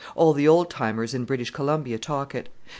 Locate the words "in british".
1.13-1.51